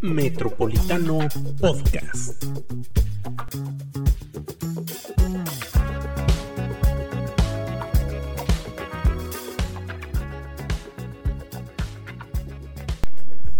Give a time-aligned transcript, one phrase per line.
[0.00, 1.18] Metropolitano
[1.60, 2.44] Podcast.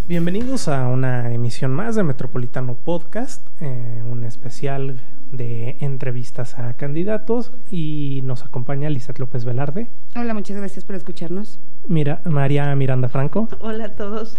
[0.07, 5.01] Bienvenidos a una emisión más de Metropolitano Podcast, eh, un especial
[5.31, 9.87] de entrevistas a candidatos y nos acompaña Lizeth López Velarde.
[10.15, 11.59] Hola, muchas gracias por escucharnos.
[11.87, 13.47] Mira, María Miranda Franco.
[13.59, 14.37] Hola a todos.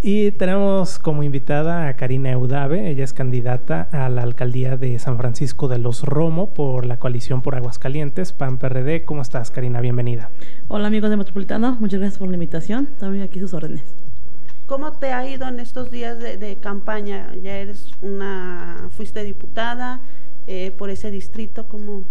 [0.00, 5.16] Y tenemos como invitada a Karina Eudave, ella es candidata a la alcaldía de San
[5.16, 9.04] Francisco de los Romo por la coalición por Aguascalientes, PAN PRD.
[9.04, 9.80] ¿Cómo estás, Karina?
[9.80, 10.30] Bienvenida.
[10.68, 12.86] Hola amigos de Metropolitano, muchas gracias por la invitación.
[13.00, 13.82] También aquí sus órdenes.
[14.68, 17.34] ¿Cómo te ha ido en estos días de, campaña?
[17.42, 20.02] Ya eres una, fuiste diputada
[20.46, 22.04] eh, por ese distrito, ¿cómo,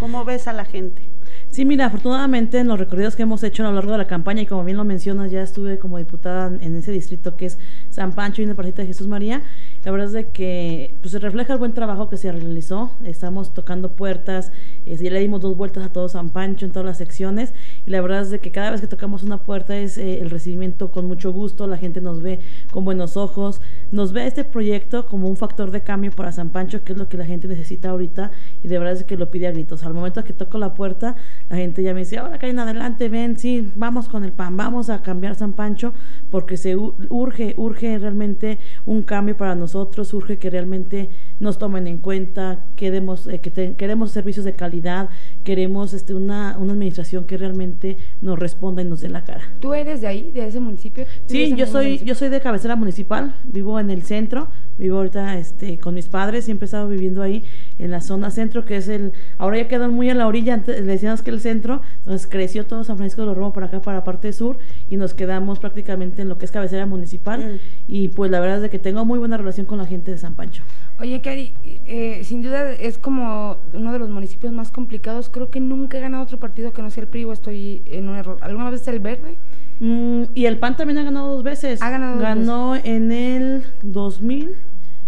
[0.00, 1.02] ¿cómo ves a la gente?
[1.50, 4.42] Sí, mira, afortunadamente en los recorridos que hemos hecho a lo largo de la campaña,
[4.42, 7.58] y como bien lo mencionas, ya estuve como diputada en ese distrito que es
[7.90, 9.42] San Pancho y en el Parcita de Jesús María.
[9.84, 12.92] La verdad es de que pues, se refleja el buen trabajo que se realizó.
[13.04, 14.52] Estamos tocando puertas,
[14.86, 17.52] eh, ya le dimos dos vueltas a todo San Pancho en todas las secciones.
[17.84, 20.30] Y la verdad es de que cada vez que tocamos una puerta es eh, el
[20.30, 22.38] recibimiento con mucho gusto, la gente nos ve
[22.70, 26.84] con buenos ojos, nos ve este proyecto como un factor de cambio para San Pancho,
[26.84, 28.30] que es lo que la gente necesita ahorita,
[28.62, 29.82] y de verdad es que lo pide a gritos.
[29.82, 31.16] Al momento que toco la puerta,
[31.50, 34.90] la gente ya me dice, ahora Karina, adelante, ven, sí, vamos con el pan, vamos
[34.90, 35.92] a cambiar San Pancho,
[36.30, 41.98] porque se urge, urge realmente un cambio para nosotros, urge que realmente nos tomen en
[41.98, 45.08] cuenta, queremos, eh, que queremos servicios de calidad,
[45.44, 49.42] queremos este, una, una administración que realmente nos responda y nos dé la cara.
[49.60, 51.04] ¿Tú eres de ahí, de ese municipio?
[51.26, 55.78] Sí, yo soy, yo soy de cabecera municipal, vivo en el centro, vivo ahorita este,
[55.78, 57.44] con mis padres, siempre he estado viviendo ahí
[57.78, 60.80] en la zona centro, que es el, ahora ya quedan muy a la orilla, antes
[60.80, 63.80] le decíamos que el centro, entonces creció todo San Francisco de los Romos por acá,
[63.80, 64.58] para la parte sur,
[64.90, 67.58] y nos quedamos prácticamente en lo que es cabecera municipal, mm.
[67.88, 70.18] y pues la verdad es de que tengo muy buena relación con la gente de
[70.18, 70.62] San Pancho.
[70.98, 75.28] Oye, Cari, eh, sin duda es como uno de los municipios más complicados.
[75.28, 78.08] Creo que nunca he ganado otro partido que no sea el PRI o estoy en
[78.08, 78.38] un error.
[78.40, 79.36] ¿Alguna vez el verde?
[79.82, 81.82] Mm, y el PAN también ha ganado dos veces.
[81.82, 84.54] Ha ganado dos Ganó en el 2000,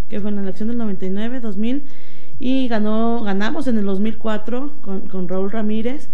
[0.08, 1.84] que fue en la elección del 99, 2000,
[2.40, 6.08] y ganó, ganamos en el 2004 con, con Raúl Ramírez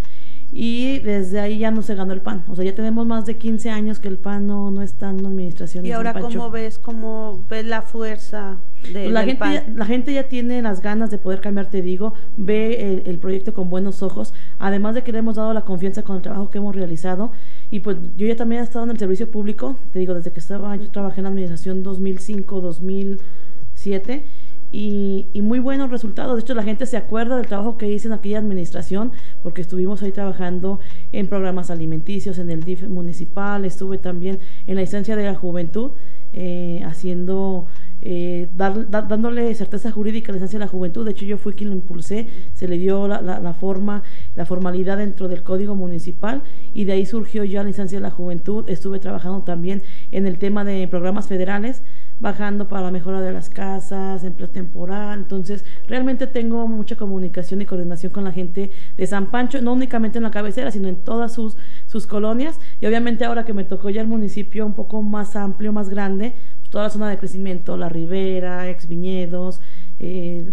[0.53, 2.45] y desde ahí ya no se ganó el PAN.
[2.49, 5.21] O sea, ya tenemos más de 15 años que el PAN no, no está en
[5.21, 5.87] una administración.
[5.87, 10.13] ¿Y ahora cómo ves, cómo ves la fuerza de, pues la gente Ya, la gente
[10.13, 14.35] ya tiene las ganas de poder cambiar, te digo, ve el, proyecto con buenos ojos,
[14.59, 17.31] además de que le hemos dado la confianza con el trabajo que hemos realizado.
[17.71, 20.41] Y pues yo ya también he estado en el servicio público, te digo, desde que
[20.41, 24.25] estaba, yo trabajé en la administración 2005, 2007
[24.73, 26.37] y, muy buenos resultados.
[26.37, 30.03] De hecho, la gente se acuerda del trabajo que hice en aquella administración, porque estuvimos
[30.03, 30.81] ahí trabajando
[31.13, 35.93] en programas alimenticios, en el DIF municipal, estuve también en la instancia de la juventud,
[36.33, 37.67] eh, haciendo,
[38.03, 41.05] eh, dándole certeza jurídica a la instancia de la juventud.
[41.05, 44.05] De hecho, yo fui quien lo impulsé, se le dio la, la, forma,
[44.37, 46.43] la formalidad dentro del código municipal
[46.73, 48.65] y de ahí surgió ya la instancia de la juventud.
[48.69, 49.83] Estuve trabajando también
[50.13, 51.83] en el tema de programas federales
[52.21, 55.19] bajando para la mejora de las casas, empleo temporal.
[55.19, 60.19] Entonces, realmente tengo mucha comunicación y coordinación con la gente de San Pancho, no únicamente
[60.19, 62.61] en la cabecera, sino en todas sus, sus colonias.
[62.81, 66.35] Y obviamente ahora que me tocó ya el municipio un poco más amplio, más grande,
[66.61, 69.61] pues toda la zona de crecimiento, la ribera, ex viñedos,
[69.99, 70.51] eh,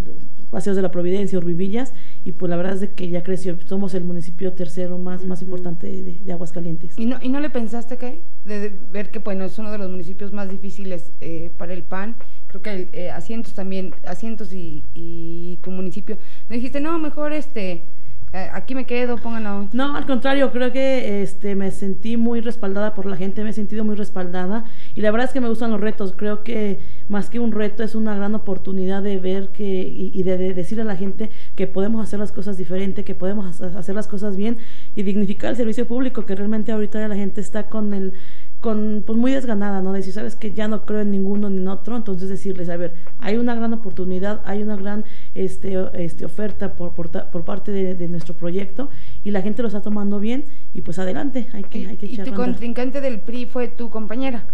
[0.49, 1.93] Paseos de la Providencia, Urbivillas,
[2.27, 5.41] y pues la verdad es de que ya creció, somos el municipio tercero más, más
[5.41, 6.99] importante de, Aguascalientes.
[6.99, 9.89] ¿Y no, ¿Y no le pensaste que, de, ver que bueno, es uno de los
[9.89, 12.17] municipios más difíciles eh, para el PAN,
[12.47, 16.17] creo que eh, asientos también, asientos y, y tu municipio,
[16.49, 17.85] me dijiste, no, mejor este
[18.33, 19.69] aquí me quedo, pónganlo.
[19.73, 23.53] No, al contrario, creo que este me sentí muy respaldada por la gente, me he
[23.53, 24.65] sentido muy respaldada
[24.95, 26.13] y la verdad es que me gustan los retos.
[26.15, 26.79] Creo que
[27.09, 30.83] más que un reto es una gran oportunidad de ver que y, de, de, decirle
[30.83, 34.57] a la gente que podemos hacer las cosas diferente, que podemos hacer las cosas bien
[34.95, 38.13] y dignificar el servicio público, que realmente ahorita la gente está con el
[38.59, 39.93] con, pues muy desganada, ¿no?
[39.93, 42.95] Decir, sabes que ya no creo en ninguno ni en otro, entonces decirles, a ver,
[43.19, 45.05] hay una gran oportunidad, hay una gran
[45.35, 48.89] este, este, oferta por, por, por parte de, nuestro proyecto
[49.23, 52.17] y la gente lo está tomando bien y pues adelante, hay que, hay que ¿Y
[52.17, 54.45] tu contrincante del PRI fue tu compañera?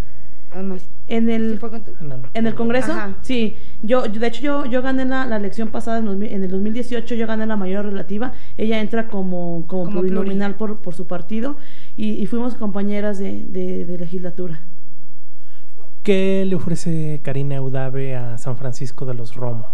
[0.54, 0.88] Además.
[1.08, 1.60] En el,
[2.34, 3.56] en el Congreso, sí.
[3.82, 7.28] Yo, de hecho, yo, yo gané la, la elección pasada en, en, el 2018, yo
[7.28, 8.34] gané la mayoría relativa.
[8.58, 11.58] Ella entra como, como, plurinominal por, por su partido
[11.98, 14.62] y, fuimos compañeras de, de, legislatura.
[16.04, 19.68] ¿Qué le ofrece Karina Eudave a San Francisco de los Romo?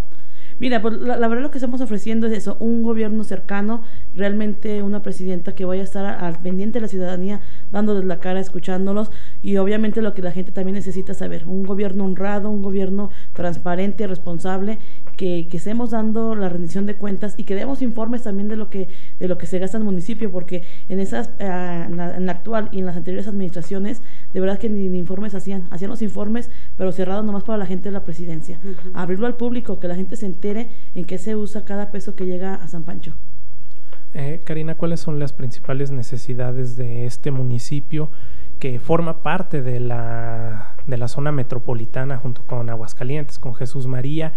[0.60, 3.84] Mira, pues la, verdad lo que estamos ofreciendo es eso, un gobierno cercano,
[4.14, 7.40] realmente una presidenta que vaya a estar al pendiente de la ciudadanía,
[7.72, 9.10] dándoles la cara, escuchándolos
[9.42, 14.06] y obviamente lo que la gente también necesita saber, un gobierno honrado, un gobierno transparente,
[14.06, 14.80] responsable,
[15.16, 18.88] que, estemos dando la rendición de cuentas y que demos informes también de lo que,
[19.20, 22.70] de lo que se gasta en el municipio, porque en esas, eh, en, la, actual
[22.72, 24.02] y en las anteriores administraciones,
[24.34, 27.90] de verdad que ni, informes hacían, hacían los informes, pero cerrados nomás para la gente
[27.90, 28.60] de la presidencia.
[28.94, 32.26] Abrirlo al público, que la gente se entere en qué se usa cada peso que
[32.26, 33.14] llega a San Pancho.
[34.14, 38.10] Eh, Karina, ¿cuáles son las principales necesidades de este municipio
[38.60, 44.34] que forma parte de la, de la zona metropolitana junto con Aguascalientes, con Jesús María?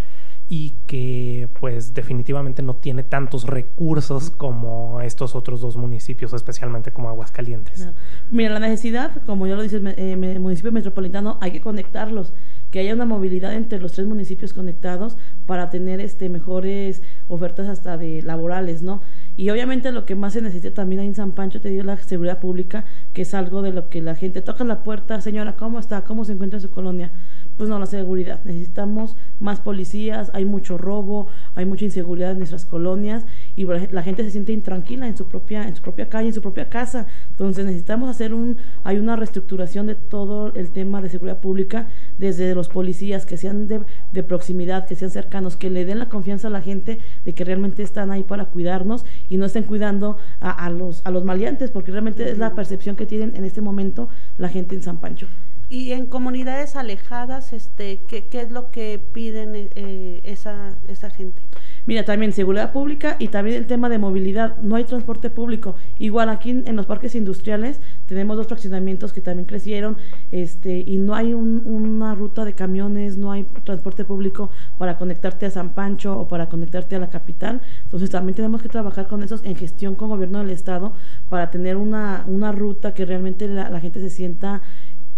[0.54, 7.08] Y que pues definitivamente no tiene tantos recursos como estos otros dos municipios, especialmente como
[7.08, 7.88] Aguascalientes.
[8.31, 12.34] Mira, la necesidad, como ya lo dice el eh, municipio metropolitano, hay que conectarlos,
[12.70, 15.16] que haya una movilidad entre los tres municipios conectados
[15.46, 19.00] para tener este mejores ofertas hasta de laborales, ¿no?
[19.38, 21.96] Y obviamente lo que más se necesita también ahí en San Pancho, te digo, la
[21.96, 22.84] seguridad pública,
[23.14, 26.02] que es algo de lo que la gente toca la puerta, señora, ¿cómo está?
[26.02, 27.10] ¿Cómo se encuentra en su colonia?
[27.56, 28.40] Pues no, la seguridad.
[28.44, 33.25] Necesitamos más policías, hay mucho robo, hay mucha inseguridad en nuestras colonias
[33.56, 36.43] y la gente se siente intranquila en su propia, en su propia calle, en su
[36.43, 37.06] propia casa.
[37.31, 41.88] Entonces necesitamos hacer un, hay una reestructuración de todo el tema de seguridad pública,
[42.19, 43.81] desde los policías que sean de,
[44.12, 47.44] de proximidad, que sean cercanos, que le den la confianza a la gente de que
[47.44, 51.70] realmente están ahí para cuidarnos y no estén cuidando a, a los, a los maleantes,
[51.70, 54.08] porque realmente es la percepción que tienen en este momento
[54.38, 55.26] la gente en San Pancho.
[55.72, 61.40] Y en comunidades alejadas, este, ¿qué, es lo que piden eh, esa, esa gente?
[61.86, 64.58] Mira, también seguridad pública y también el tema de movilidad.
[64.58, 65.74] No hay transporte público.
[65.98, 69.96] Igual aquí en, los parques industriales tenemos dos fraccionamientos que también crecieron
[70.30, 75.50] este, y no hay una ruta de camiones, no hay transporte público para conectarte a
[75.50, 77.62] San Pancho o para conectarte a la capital.
[77.84, 80.92] Entonces también tenemos que trabajar con esos en gestión con gobierno del estado
[81.30, 84.60] para tener una, una ruta que realmente la gente se sienta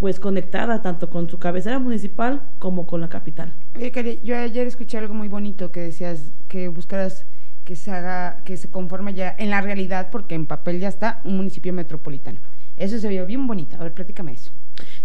[0.05, 3.55] pues conectada tanto con su cabecera municipal como con la capital.
[3.75, 7.25] Oye, yo ayer escuché algo muy bonito que decías que buscaras
[7.65, 11.23] que se haga, que se conforme ya en la realidad, porque en papel ya está
[11.25, 12.39] un municipio metropolitano.
[12.77, 13.79] Eso se vio bien bonito.
[13.79, 14.51] A ver, platícame eso.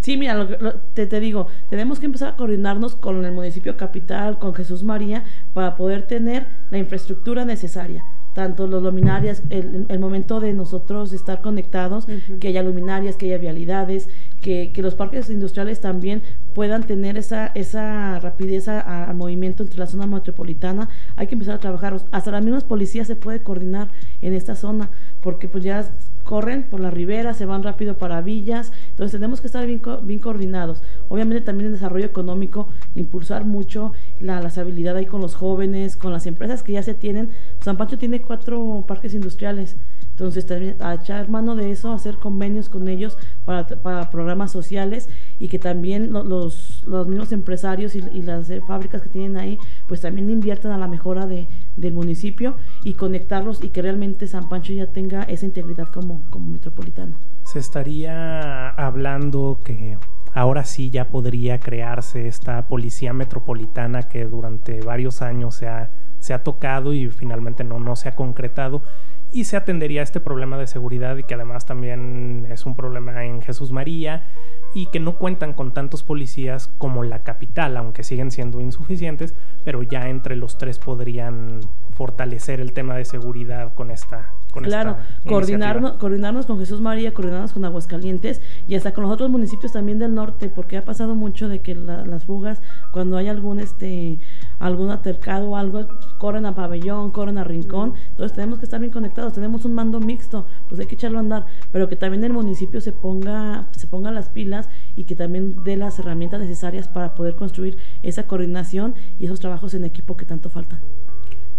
[0.01, 0.45] Sí, mira,
[0.93, 5.23] te, te digo, tenemos que empezar a coordinarnos con el municipio capital, con Jesús María,
[5.53, 8.03] para poder tener la infraestructura necesaria
[8.33, 12.07] tanto los luminarias, el, el, momento de nosotros estar conectados,
[12.39, 14.09] que haya luminarias, que haya vialidades,
[14.41, 16.21] que, que, los parques industriales también
[16.53, 20.89] puedan tener esa, esa rapidez al movimiento entre la zona metropolitana.
[21.15, 21.97] Hay que empezar a trabajar.
[22.11, 23.89] Hasta las mismas policías se puede coordinar
[24.21, 24.89] en esta zona,
[25.21, 25.89] porque pues ya
[26.23, 30.19] corren por la ribera, se van rápido para villas, entonces tenemos que estar bien, bien
[30.19, 30.83] coordinados.
[31.07, 36.11] Obviamente también en desarrollo económico, impulsar mucho la, las habilidades ahí con los jóvenes, con
[36.11, 37.31] las empresas que ya se tienen.
[37.61, 39.77] San Pancho tiene cuatro parques industriales,
[40.19, 45.07] entonces también a echar mano de eso, hacer convenios con ellos para, para programas sociales
[45.39, 49.57] y que también los, los mismos empresarios y, las eh, fábricas que tienen ahí,
[49.87, 54.49] pues también inviertan a la mejora de, del municipio y conectarlos y que realmente San
[54.49, 57.15] Pancho ya tenga esa integridad como, como metropolitano.
[57.45, 59.97] Se estaría hablando que
[60.33, 65.91] ahora sí ya podría crearse esta policía metropolitana que durante varios años se ha,
[66.29, 68.83] se ha tocado y finalmente no, no se ha concretado
[69.31, 73.25] y se atendería a este problema de seguridad y que además también es un problema
[73.25, 74.27] en Jesús María
[74.75, 79.81] y que no cuentan con tantos policías como la capital, aunque siguen siendo insuficientes, pero
[79.81, 81.61] ya entre los tres podrían
[81.93, 87.53] fortalecer el tema de seguridad con esta con claro coordinarnos coordinarnos con Jesús María coordinarnos
[87.53, 91.47] con Aguascalientes y hasta con los otros municipios también del norte porque ha pasado mucho
[91.49, 94.19] de que las fugas cuando hay algún este
[94.59, 95.87] algún altercado o algo
[96.17, 99.99] corren a pabellón corren a rincón entonces tenemos que estar bien conectados tenemos un mando
[99.99, 103.87] mixto pues hay que echarlo a andar pero que también el municipio se ponga se
[103.87, 108.95] ponga las pilas y que también dé las herramientas necesarias para poder construir esa coordinación
[109.19, 110.79] y esos trabajos en equipo que tanto faltan.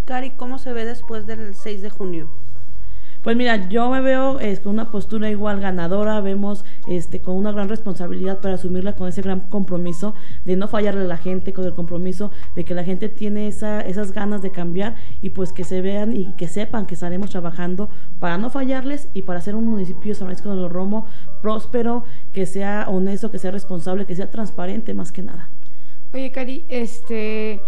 [0.05, 2.31] Cari, ¿cómo se ve después del 6 de junio?
[3.23, 7.53] Pues mira, yo me veo eh, con una postura igual ganadora, vemos este, con una
[7.53, 10.15] gran responsabilidad para asumirla con ese gran compromiso
[10.47, 13.83] de no fallarle a la gente, con el compromiso de que la gente tiene esa,
[13.83, 17.91] esas ganas de cambiar y pues que se vean y que sepan que estaremos trabajando
[18.21, 21.07] para no fallarles y para hacer un municipio de San Francisco de los Romo
[21.43, 25.51] próspero, que sea honesto, que sea responsable, que sea transparente más que nada.
[26.15, 27.61] Oye, Cari, este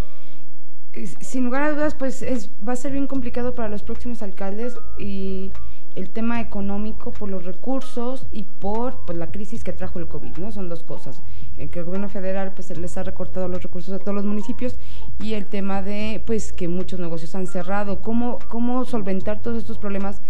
[1.20, 4.76] sin lugar a dudas, pues es, va a ser bien complicado para los próximos alcaldes
[4.98, 5.52] y,
[5.94, 10.38] el tema económico, por los recursos y por pues, la crisis que trajo el COVID,
[10.38, 10.50] ¿no?
[10.50, 11.22] Son dos cosas.
[11.56, 14.76] El que el gobierno federal pues les ha recortado los recursos a todos los municipios
[15.20, 18.00] y el tema de pues que muchos negocios han cerrado.
[18.00, 20.22] ¿Cómo, cómo solventar todos estos problemas?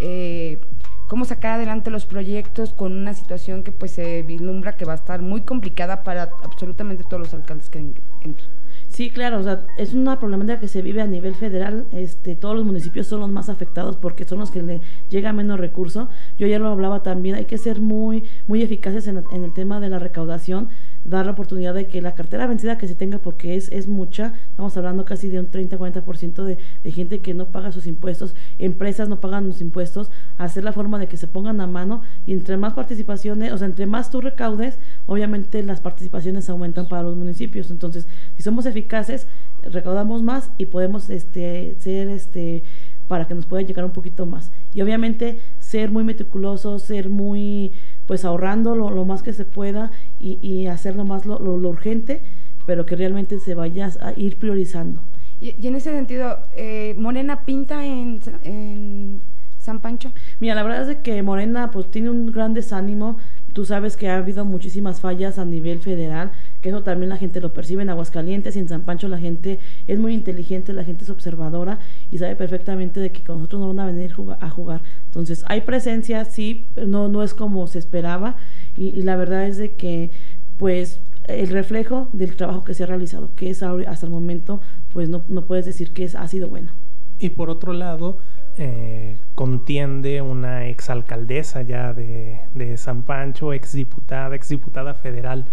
[0.00, 0.60] Eh,
[1.08, 4.96] cómo sacar adelante los proyectos con una situación que pues se vislumbra que va a
[4.96, 8.48] estar muy complicada para absolutamente todos los alcaldes que entren.
[8.96, 11.84] Sí, claro, o sea, es una problemática que se vive a nivel federal.
[11.92, 15.60] Este, todos los municipios son los más afectados porque son los que le llega menos
[15.60, 16.08] recurso.
[16.38, 19.80] Yo ya lo hablaba también, hay que ser muy, muy eficaces en, en el tema
[19.80, 20.70] de la recaudación
[21.08, 24.34] dar la oportunidad de que la cartera vencida que se tenga, porque es, es mucha,
[24.50, 29.08] estamos hablando casi de un 30-40% de, de gente que no paga sus impuestos, empresas
[29.08, 32.56] no pagan los impuestos, hacer la forma de que se pongan a mano y entre
[32.56, 37.70] más participaciones, o sea, entre más tú recaudes, obviamente las participaciones aumentan para los municipios.
[37.70, 39.26] Entonces, si somos eficaces,
[39.62, 42.62] recaudamos más y podemos este, ser este
[43.08, 44.50] para que nos pueda llegar un poquito más.
[44.74, 47.72] Y obviamente ser muy meticulosos, ser muy
[48.06, 52.20] pues ahorrando lo, más que se pueda y, y hacer lo más lo, urgente,
[52.64, 55.00] pero que realmente se vaya a ir priorizando.
[55.40, 59.20] Y, en ese sentido, eh, Morena pinta en, en
[59.58, 60.12] San Pancho.
[60.40, 63.18] Mira, la verdad es que Morena pues tiene un gran desánimo.
[63.56, 67.40] Tú sabes que ha habido muchísimas fallas a nivel federal, que eso también la gente
[67.40, 71.04] lo percibe en Aguascalientes y en San Pancho la gente es muy inteligente, la gente
[71.04, 71.78] es observadora
[72.10, 74.82] y sabe perfectamente de que con nosotros no van a venir a jugar.
[75.06, 78.36] Entonces, hay presencia, sí, pero no, no es como se esperaba
[78.76, 80.10] y, la verdad es de que
[80.58, 84.60] pues el reflejo del trabajo que se ha realizado, que es hasta el momento,
[84.92, 86.72] pues no, no puedes decir que es, ha sido bueno.
[87.18, 88.18] Y por otro lado,
[88.58, 95.46] eh, contiende una exalcaldesa ya de, de San Pancho, exdiputada, exdiputada federal.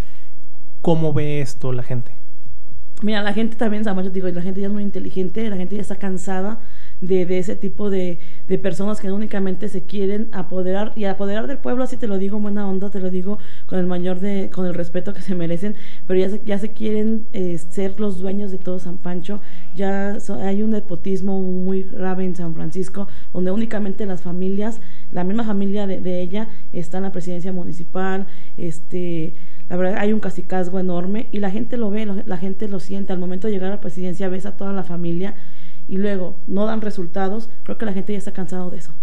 [0.82, 2.14] ¿Cómo ve esto la gente?
[3.02, 5.76] Mira, la gente también, San Pancho, digo, la gente ya es muy inteligente, la gente
[5.76, 6.60] ya está cansada
[7.04, 11.84] de, ese tipo de, de, personas que únicamente se quieren apoderar y apoderar del pueblo,
[11.84, 14.74] así te lo digo buena onda, te lo digo con el mayor de, con el
[14.74, 15.76] respeto que se merecen,
[16.08, 19.42] pero ya se, ya se quieren eh, ser los dueños de todo San Pancho,
[19.76, 24.80] ya hay un nepotismo muy grave en San Francisco, donde únicamente las familias,
[25.12, 29.34] la misma familia de, ella está en la presidencia municipal, este
[29.70, 33.14] la verdad hay un casicazgo enorme y la gente lo ve, la gente lo siente.
[33.14, 35.36] Al momento de llegar a la presidencia ves a toda la familia
[35.88, 38.94] y luego no dan resultados, creo que la gente ya está cansado de eso.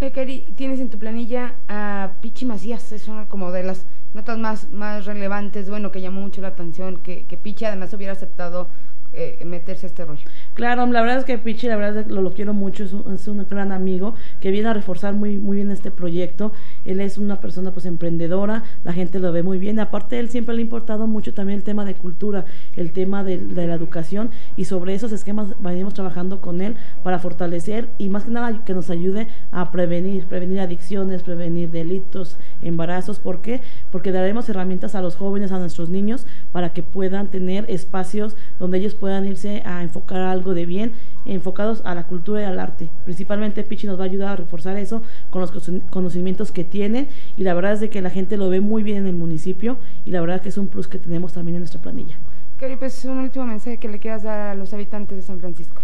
[0.00, 4.38] Oye, Kari, tienes en tu planilla a Pichi Macías, es una como de las notas
[4.38, 8.68] más, más relevantes, bueno, que llamó mucho la atención, que, que Pichi además hubiera aceptado
[9.12, 10.22] eh, meterse a este rollo.
[10.54, 12.92] Claro, la verdad es que Pichi, la verdad es que lo, lo quiero mucho, es
[12.92, 16.52] un, es un, gran amigo que viene a reforzar muy, muy bien este proyecto.
[16.84, 19.80] Él es una persona pues emprendedora, la gente lo ve muy bien.
[19.80, 22.44] Aparte, él siempre le ha importado mucho también el tema de cultura,
[22.76, 27.18] el tema de, de la educación y sobre esos esquemas venimos trabajando con él para
[27.18, 33.18] fortalecer y más que nada que nos ayude a prevenir, prevenir adicciones, prevenir delitos, embarazos.
[33.18, 33.60] ¿Por qué?
[33.90, 38.78] Porque daremos herramientas a los jóvenes, a nuestros niños, para que puedan tener espacios donde
[38.78, 40.92] ellos puedan irse a enfocar algo de bien,
[41.24, 42.90] enfocados a la cultura y al arte.
[43.04, 45.52] Principalmente Pichi nos va a ayudar a reforzar eso con los
[45.90, 48.98] conocimientos que tiene y la verdad es de que la gente lo ve muy bien
[48.98, 51.80] en el municipio y la verdad que es un plus que tenemos también en nuestra
[51.80, 52.16] planilla.
[52.58, 55.80] Cari, pues un último mensaje que le quieras dar a los habitantes de San Francisco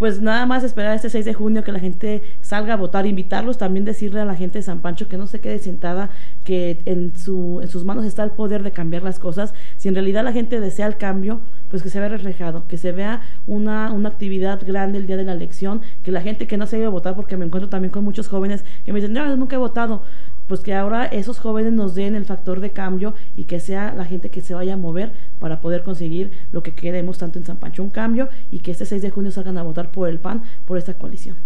[0.00, 3.58] pues nada más esperar este 6 de junio que la gente salga a votar, invitarlos,
[3.58, 6.08] también decirle a la gente de San Pancho que no se quede sentada,
[6.42, 9.52] que en, su, en sus manos está el poder de cambiar las cosas.
[9.76, 12.92] Si en realidad la gente desea el cambio, pues que se vea reflejado, que se
[12.92, 16.66] vea una, una actividad grande el día de la elección, que la gente que no
[16.66, 19.14] se ha ido a votar, porque me encuentro también con muchos jóvenes que me dicen,
[19.14, 20.02] no, nunca he votado,
[20.46, 24.04] pues que ahora esos jóvenes nos den el factor de cambio y que sea la
[24.04, 27.56] gente que se vaya a mover para poder conseguir lo que queremos tanto en San
[27.56, 30.42] Pancho, un cambio y que este 6 de junio salgan a votar por el PAN,
[30.66, 31.36] por esta coalición.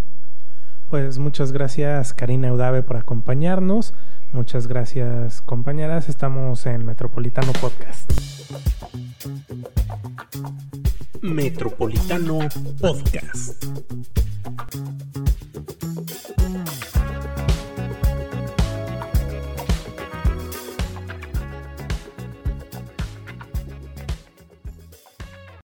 [0.89, 3.95] Pues muchas gracias Karina Eudave por acompañarnos.
[4.33, 6.09] Muchas gracias compañeras.
[6.09, 8.11] Estamos en Metropolitano Podcast.
[11.21, 12.49] Metropolitano
[12.81, 14.24] Podcast.